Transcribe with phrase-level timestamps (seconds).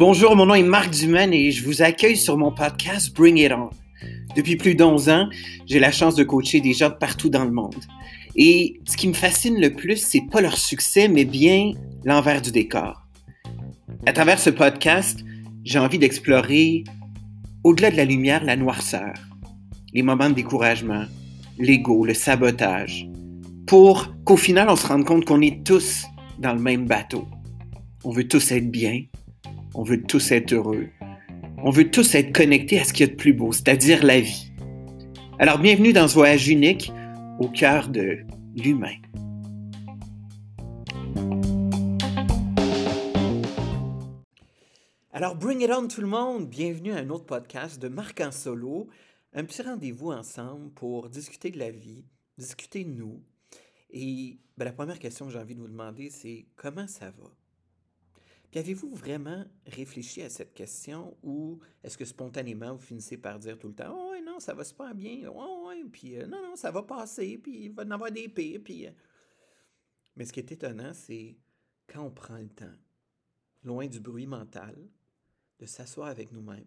[0.00, 3.52] Bonjour, mon nom est Marc Dumaine et je vous accueille sur mon podcast Bring It
[3.52, 3.68] On.
[4.34, 5.28] Depuis plus d'11 ans,
[5.66, 7.76] j'ai la chance de coacher des gens de partout dans le monde.
[8.34, 11.72] Et ce qui me fascine le plus, c'est pas leur succès, mais bien
[12.04, 13.06] l'envers du décor.
[14.06, 15.20] À travers ce podcast,
[15.64, 16.84] j'ai envie d'explorer,
[17.62, 19.12] au-delà de la lumière, la noirceur,
[19.92, 21.04] les moments de découragement,
[21.58, 23.06] l'ego, le sabotage,
[23.66, 26.04] pour qu'au final, on se rende compte qu'on est tous
[26.38, 27.26] dans le même bateau.
[28.04, 29.02] On veut tous être bien,
[29.74, 30.88] on veut tous être heureux.
[31.62, 34.20] On veut tous être connectés à ce qu'il y a de plus beau, c'est-à-dire la
[34.20, 34.50] vie.
[35.38, 36.92] Alors bienvenue dans ce voyage unique
[37.38, 38.18] au cœur de
[38.56, 38.96] l'humain.
[45.12, 48.32] Alors bring it on tout le monde, bienvenue à un autre podcast de Marc en
[48.32, 48.88] solo,
[49.34, 52.06] un petit rendez-vous ensemble pour discuter de la vie,
[52.38, 53.20] discuter de nous.
[53.92, 57.30] Et ben, la première question que j'ai envie de vous demander, c'est comment ça va?
[58.50, 63.58] Puis avez-vous vraiment réfléchi à cette question ou est-ce que spontanément vous finissez par dire
[63.58, 66.42] tout le temps Oh ouais, non, ça va super bien, oh ouais, puis euh, non,
[66.42, 68.88] non, ça va passer, puis il va en avoir des pires, puis.
[68.88, 68.92] Euh.
[70.16, 71.38] Mais ce qui est étonnant, c'est
[71.86, 72.74] quand on prend le temps,
[73.62, 74.76] loin du bruit mental,
[75.60, 76.66] de s'asseoir avec nous-mêmes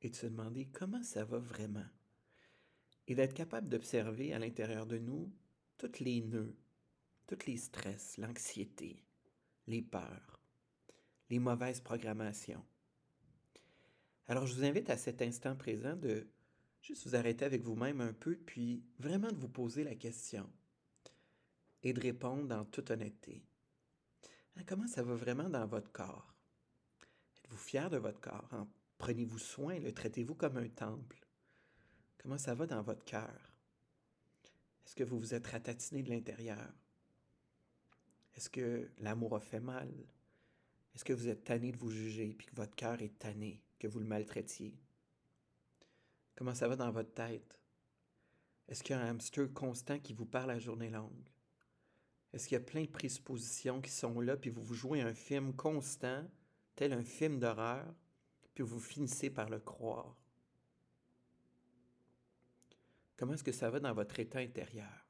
[0.00, 1.86] et de se demander comment ça va vraiment.
[3.06, 5.30] Et d'être capable d'observer à l'intérieur de nous
[5.78, 6.56] tous les nœuds,
[7.26, 9.02] tous les stress, l'anxiété,
[9.66, 10.38] les peurs
[11.30, 12.64] les mauvaises programmations.
[14.26, 16.26] Alors je vous invite à cet instant présent de
[16.82, 20.48] juste vous arrêter avec vous-même un peu, puis vraiment de vous poser la question
[21.82, 23.44] et de répondre en toute honnêteté.
[24.56, 26.34] Hein, comment ça va vraiment dans votre corps?
[27.38, 28.66] Êtes-vous fier de votre corps?
[28.98, 31.24] Prenez-vous soin, le traitez-vous comme un temple?
[32.18, 33.47] Comment ça va dans votre cœur?
[34.88, 36.72] Est-ce que vous vous êtes ratatiné de l'intérieur?
[38.34, 39.92] Est-ce que l'amour a fait mal?
[40.94, 43.86] Est-ce que vous êtes tanné de vous juger puis que votre cœur est tanné, que
[43.86, 44.74] vous le maltraitiez?
[46.36, 47.60] Comment ça va dans votre tête?
[48.66, 51.28] Est-ce qu'il y a un hamster constant qui vous parle la journée longue?
[52.32, 55.12] Est-ce qu'il y a plein de présuppositions qui sont là, puis vous vous jouez un
[55.12, 56.26] film constant,
[56.76, 57.84] tel un film d'horreur,
[58.54, 60.16] puis vous finissez par le croire?
[63.18, 65.08] Comment est-ce que ça va dans votre état intérieur?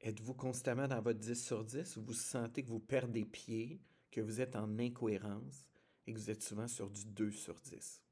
[0.00, 4.22] Êtes-vous constamment dans votre 10 sur 10 ou vous sentez que vous perdez pied, que
[4.22, 5.66] vous êtes en incohérence
[6.06, 8.02] et que vous êtes souvent sur du 2 sur 10.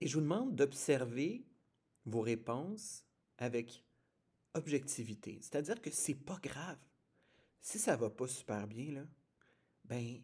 [0.00, 1.44] Et je vous demande d'observer
[2.06, 3.04] vos réponses
[3.38, 3.84] avec
[4.54, 5.40] objectivité.
[5.42, 6.78] C'est-à-dire que c'est pas grave.
[7.60, 9.06] Si ça va pas super bien, là,
[9.84, 10.22] ben,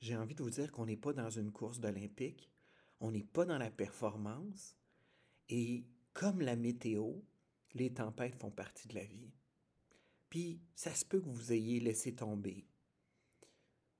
[0.00, 2.50] j'ai envie de vous dire qu'on n'est pas dans une course d'Olympique,
[2.98, 4.76] on n'est pas dans la performance,
[5.48, 7.14] et comme la météo,
[7.74, 9.32] les tempêtes font partie de la vie.
[10.28, 12.66] Puis, ça se peut que vous ayez laissé tomber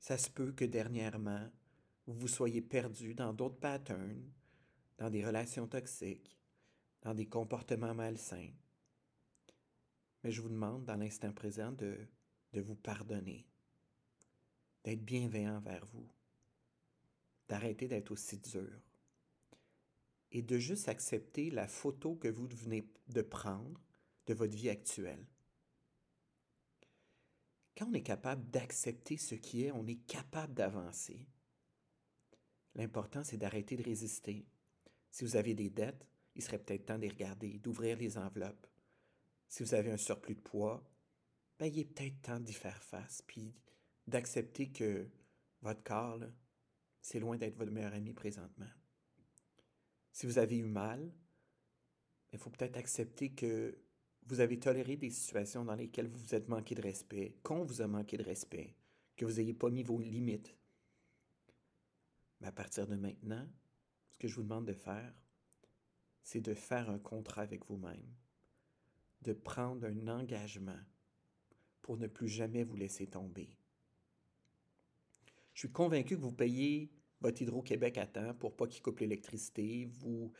[0.05, 1.51] ça se peut que dernièrement,
[2.07, 4.31] vous vous soyez perdu dans d'autres patterns,
[4.99, 6.37] dans des relations toxiques,
[7.01, 8.51] dans des comportements malsains.
[10.23, 11.97] Mais je vous demande dans l'instant présent de,
[12.53, 13.47] de vous pardonner,
[14.85, 16.07] d'être bienveillant envers vous,
[17.49, 18.83] d'arrêter d'être aussi dur
[20.35, 23.81] et de juste accepter la photo que vous venez de prendre
[24.27, 25.25] de votre vie actuelle.
[27.79, 31.27] Quand on est capable d'accepter ce qui est, on est capable d'avancer.
[32.75, 34.45] L'important, c'est d'arrêter de résister.
[35.11, 38.67] Si vous avez des dettes, il serait peut-être temps de les regarder, d'ouvrir les enveloppes.
[39.49, 40.83] Si vous avez un surplus de poids,
[41.61, 43.55] ben, il est peut-être temps d'y faire face, puis
[44.09, 45.09] d'accepter que
[45.63, 46.21] votre corps,
[47.01, 48.71] c'est loin d'être votre meilleur ami présentement.
[50.15, 51.13] Si vous avez eu mal,
[52.33, 53.77] il faut peut-être accepter que
[54.27, 57.83] vous avez toléré des situations dans lesquelles vous vous êtes manqué de respect, qu'on vous
[57.83, 58.77] a manqué de respect,
[59.17, 60.57] que vous n'ayez pas mis vos limites.
[62.41, 63.45] Mais à partir de maintenant,
[64.13, 65.13] ce que je vous demande de faire,
[66.23, 68.15] c'est de faire un contrat avec vous-même,
[69.23, 70.81] de prendre un engagement
[71.83, 73.59] pour ne plus jamais vous laisser tomber.
[75.55, 76.93] Je suis convaincu que vous payez
[77.25, 80.31] votre Hydro-Québec temps pour pas qu'il coupe l'électricité, vous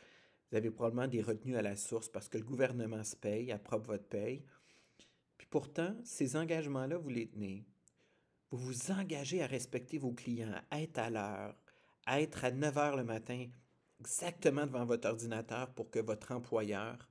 [0.51, 4.07] avez probablement des retenues à la source parce que le gouvernement se paye, approve votre
[4.07, 4.45] paye.
[5.35, 7.65] Puis pourtant, ces engagements-là, vous les tenez.
[8.51, 11.55] Vous vous engagez à respecter vos clients, à être à l'heure,
[12.05, 13.47] à être à 9 heures le matin,
[13.99, 17.09] exactement devant votre ordinateur pour que votre employeur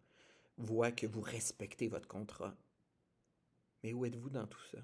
[0.56, 2.56] voit que vous respectez votre contrat.
[3.82, 4.79] Mais où êtes-vous dans tout ça?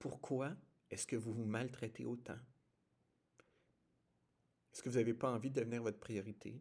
[0.00, 0.56] Pourquoi
[0.90, 2.38] est-ce que vous vous maltraitez autant?
[4.74, 6.60] Est-ce que vous n'avez pas envie de devenir votre priorité?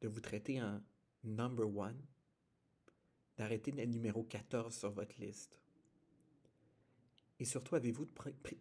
[0.00, 0.82] de vous traiter en
[1.24, 2.00] number one,
[3.36, 5.58] d'arrêter d'être numéro 14 sur votre liste?
[7.38, 8.08] Et surtout, avez-vous,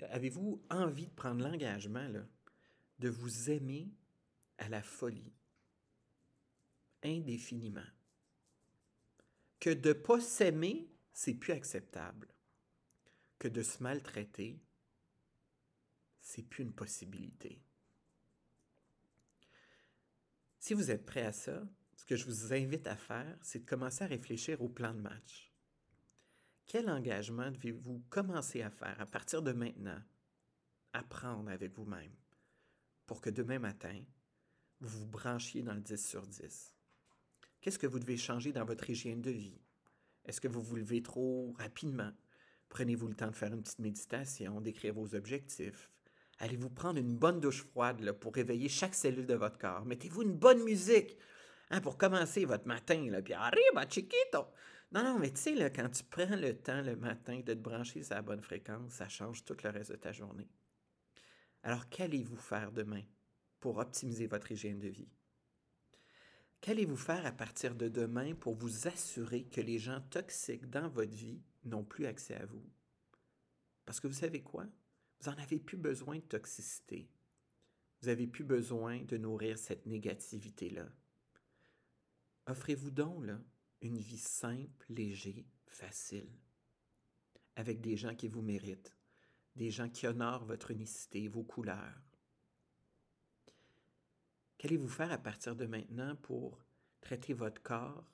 [0.10, 2.10] avez-vous envie de prendre l'engagement
[3.00, 3.92] de vous aimer
[4.58, 5.34] à la folie,
[7.04, 7.82] indéfiniment?
[9.60, 12.30] Que de ne pas s'aimer, c'est plus acceptable.
[13.38, 14.62] Que de se maltraiter,
[16.22, 17.62] c'est plus une possibilité.
[20.60, 21.64] Si vous êtes prêt à ça,
[21.96, 25.00] ce que je vous invite à faire, c'est de commencer à réfléchir au plan de
[25.00, 25.54] match.
[26.68, 30.00] Quel engagement devez-vous commencer à faire à partir de maintenant,
[30.94, 32.14] à prendre avec vous-même,
[33.08, 34.04] pour que demain matin,
[34.82, 36.76] vous vous branchiez dans le 10 sur 10?
[37.62, 39.62] Qu'est-ce que vous devez changer dans votre hygiène de vie?
[40.26, 42.12] Est-ce que vous vous levez trop rapidement?
[42.68, 45.90] Prenez-vous le temps de faire une petite méditation, d'écrire vos objectifs.
[46.40, 49.86] Allez-vous prendre une bonne douche froide pour réveiller chaque cellule de votre corps?
[49.86, 51.18] Mettez-vous une bonne musique
[51.70, 53.10] hein, pour commencer votre matin.
[53.10, 54.48] Là, puis arriba, chiquito!
[54.92, 58.04] Non, non, mais tu sais, quand tu prends le temps le matin de te brancher
[58.04, 60.50] sur la bonne fréquence, ça change tout le reste de ta journée.
[61.62, 63.04] Alors, qu'allez-vous faire demain
[63.60, 65.12] pour optimiser votre hygiène de vie?
[66.62, 71.14] Qu'allez-vous faire à partir de demain pour vous assurer que les gens toxiques dans votre
[71.14, 72.66] vie n'ont plus accès à vous?
[73.86, 74.66] Parce que vous savez quoi?
[75.20, 77.10] Vous n'en avez plus besoin de toxicité.
[78.02, 80.88] Vous n'avez plus besoin de nourrir cette négativité-là.
[82.48, 83.26] Offrez-vous donc
[83.82, 86.30] une vie simple, léger, facile,
[87.56, 88.96] avec des gens qui vous méritent,
[89.56, 92.02] des gens qui honorent votre unicité, vos couleurs.
[94.58, 96.64] Qu'allez-vous faire à partir de maintenant pour
[97.02, 98.12] traiter votre corps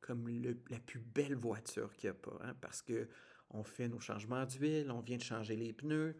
[0.00, 0.28] comme
[0.70, 2.38] la plus belle voiture qu'il n'y a pas?
[2.42, 2.54] Hein?
[2.60, 3.08] Parce que
[3.50, 6.16] on fait nos changements d'huile, on vient de changer les pneus.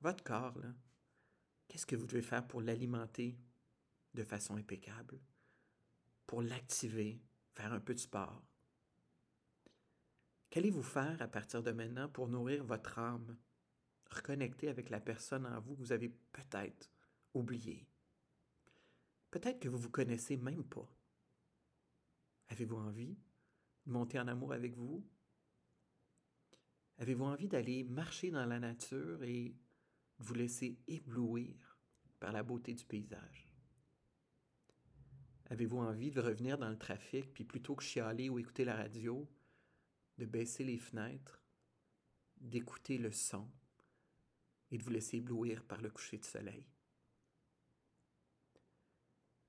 [0.00, 0.72] Votre corps, là,
[1.68, 3.38] qu'est-ce que vous devez faire pour l'alimenter
[4.14, 5.20] de façon impeccable?
[6.26, 7.20] Pour l'activer,
[7.54, 8.42] faire un peu de sport?
[10.50, 13.36] Qu'allez-vous faire à partir de maintenant pour nourrir votre âme,
[14.10, 16.90] reconnecter avec la personne en vous que vous avez peut-être
[17.34, 17.88] oubliée?
[19.30, 20.88] Peut-être que vous ne vous connaissez même pas.
[22.48, 23.18] Avez-vous envie
[23.84, 25.04] de monter en amour avec vous?
[26.98, 29.54] Avez-vous envie d'aller marcher dans la nature et
[30.18, 31.78] vous laisser éblouir
[32.20, 33.52] par la beauté du paysage?
[35.46, 39.28] Avez-vous envie de revenir dans le trafic, puis plutôt que chialer ou écouter la radio,
[40.18, 41.42] de baisser les fenêtres,
[42.36, 43.50] d'écouter le son
[44.70, 46.66] et de vous laisser éblouir par le coucher de soleil?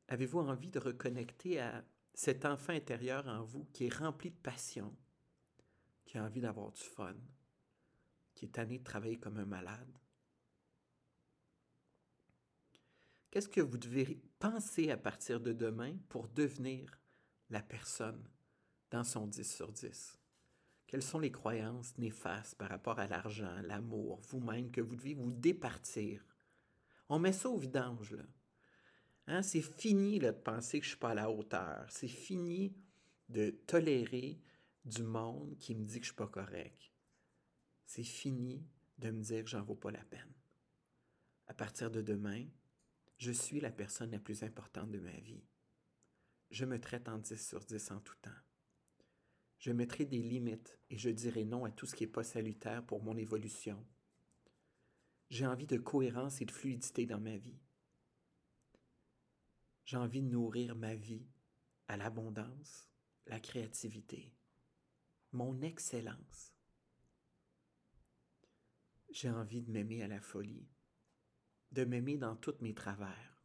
[0.08, 4.96] Avez-vous envie de reconnecter à cet enfant intérieur en vous qui est rempli de passion,
[6.20, 7.16] envie d'avoir du fun,
[8.34, 9.98] qui est tanné de travailler comme un malade?
[13.32, 17.02] Qu'est-ce que vous devez penser à partir de demain pour devenir
[17.50, 18.24] la personne
[18.92, 20.20] dans son 10 sur 10?
[20.88, 25.32] Quelles sont les croyances néfastes par rapport à l'argent, l'amour, vous-même, que vous devez vous
[25.32, 26.26] départir?
[27.10, 28.24] On met ça au vidange, là.
[29.28, 29.42] Hein?
[29.42, 31.86] C'est fini de penser que je ne suis pas à la hauteur.
[31.90, 32.74] C'est fini
[33.30, 34.40] de tolérer
[34.86, 36.92] du monde qui me dit que je suis pas correct.
[37.86, 38.66] C'est fini
[39.00, 40.34] de me dire que j'en vaux pas la peine.
[41.48, 42.46] À partir de demain,
[43.18, 45.44] je suis la personne la plus importante de ma vie.
[46.52, 48.30] Je me traite en 10 sur 10 en tout temps.
[49.60, 52.86] Je mettrai des limites et je dirai non à tout ce qui n'est pas salutaire
[52.86, 53.84] pour mon évolution.
[55.30, 57.60] J'ai envie de cohérence et de fluidité dans ma vie.
[59.86, 61.26] J'ai envie de nourrir ma vie
[61.88, 62.90] à l'abondance,
[63.28, 64.32] la créativité,
[65.36, 66.54] mon excellence.
[69.12, 70.68] J'ai envie de m'aimer à la folie
[71.76, 73.38] de m'aimer dans tous mes travers,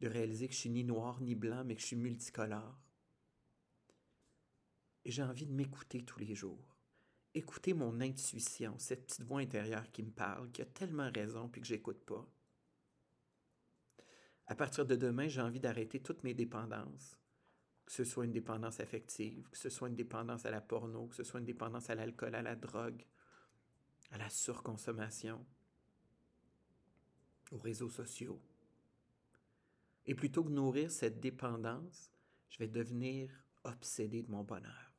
[0.00, 2.78] de réaliser que je suis ni noir ni blanc, mais que je suis multicolore.
[5.04, 6.78] Et j'ai envie de m'écouter tous les jours.
[7.34, 11.60] Écouter mon intuition, cette petite voix intérieure qui me parle, qui a tellement raison puis
[11.60, 12.24] que j'écoute pas.
[14.46, 17.18] À partir de demain, j'ai envie d'arrêter toutes mes dépendances,
[17.92, 21.14] que ce soit une dépendance affective, que ce soit une dépendance à la porno, que
[21.14, 23.04] ce soit une dépendance à l'alcool, à la drogue,
[24.12, 25.44] à la surconsommation,
[27.50, 28.40] aux réseaux sociaux.
[30.06, 32.10] Et plutôt que nourrir cette dépendance,
[32.48, 33.30] je vais devenir
[33.62, 34.94] obsédé de mon bonheur.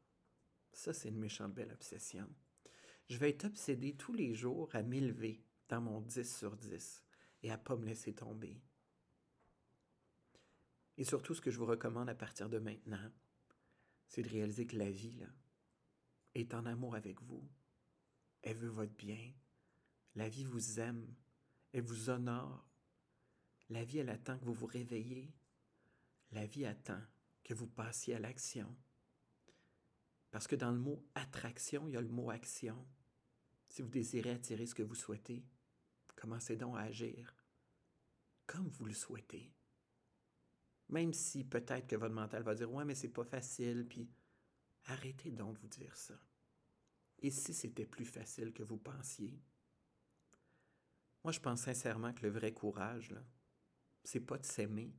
[0.72, 2.30] Ça, c'est une méchante belle obsession.
[3.10, 7.04] Je vais être obsédé tous les jours à m'élever dans mon 10 sur 10
[7.42, 8.62] et à ne pas me laisser tomber.
[10.98, 13.12] Et surtout, ce que je vous recommande à partir de maintenant,
[14.08, 15.28] c'est de réaliser que la vie là,
[16.36, 17.48] est en amour avec vous.
[18.42, 19.34] Elle veut votre bien.
[20.16, 21.16] La vie vous aime.
[21.72, 22.68] Elle vous honore.
[23.70, 25.34] La vie, elle attend que vous vous réveillez.
[26.32, 27.02] La vie attend
[27.44, 28.76] que vous passiez à l'action.
[30.32, 32.88] Parce que dans le mot attraction, il y a le mot action.
[33.68, 35.44] Si vous désirez attirer ce que vous souhaitez,
[36.16, 37.36] commencez donc à agir
[38.46, 39.52] comme vous le souhaitez.
[40.94, 44.08] Même si peut-être que votre mental va dire Ouais, mais c'est pas facile, puis
[44.86, 46.14] arrêtez donc de vous dire ça.
[47.18, 49.42] Et si c'était plus facile que vous pensiez?
[51.24, 53.24] Moi, je pense sincèrement que le vrai courage, là,
[54.04, 54.96] c'est pas de s'aimer.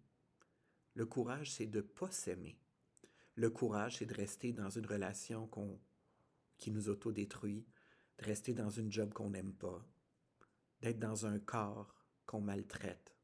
[0.94, 2.58] Le courage, c'est de pas s'aimer.
[3.36, 5.80] Le courage, c'est de rester dans une relation qu'on,
[6.58, 7.68] qui nous autodétruit,
[8.18, 9.86] de rester dans une job qu'on n'aime pas,
[10.80, 11.94] d'être dans un corps
[12.26, 13.16] qu'on maltraite.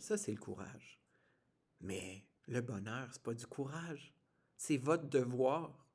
[0.00, 0.99] Ça, c'est le courage.
[1.80, 4.12] Mais le bonheur, c'est pas du courage.
[4.56, 5.86] C'est votre devoir.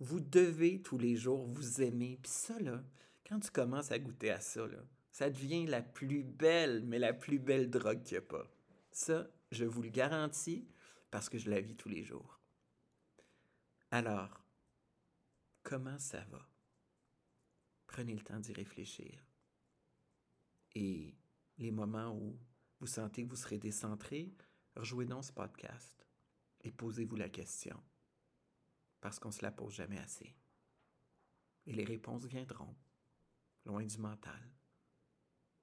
[0.00, 2.18] Vous devez tous les jours vous aimer.
[2.22, 2.82] Puis ça, là,
[3.26, 4.78] quand tu commences à goûter à ça, là,
[5.10, 8.46] ça devient la plus belle, mais la plus belle drogue qu'il n'y a pas.
[8.90, 10.68] Ça, je vous le garantis
[11.10, 12.40] parce que je la vis tous les jours.
[13.90, 14.44] Alors,
[15.62, 16.48] comment ça va?
[17.86, 19.24] Prenez le temps d'y réfléchir.
[20.74, 21.14] Et
[21.58, 22.36] les moments où
[22.80, 24.34] vous sentez que vous serez décentré,
[24.76, 26.06] rejouez dans ce podcast
[26.62, 27.80] et posez-vous la question.
[29.00, 30.34] Parce qu'on ne se la pose jamais assez.
[31.66, 32.74] Et les réponses viendront,
[33.64, 34.50] loin du mental,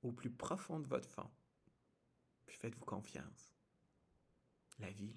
[0.02, 1.30] au plus profond de votre fond.
[2.46, 3.56] Puis faites-vous confiance.
[4.80, 5.14] La vie,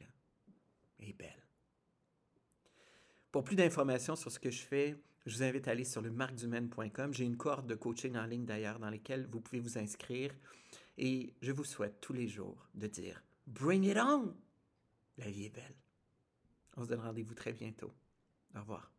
[0.99, 1.43] est belle.
[3.31, 4.97] Pour plus d'informations sur ce que je fais,
[5.27, 7.13] je vous invite à aller sur le marcdumaine.com.
[7.13, 10.35] J'ai une cohorte de coaching en ligne d'ailleurs dans lesquelles vous pouvez vous inscrire.
[10.99, 14.35] Et je vous souhaite tous les jours de dire Bring it on!
[15.19, 15.77] La vie est belle.
[16.77, 17.93] On se donne rendez-vous très bientôt.
[18.55, 18.91] Au revoir.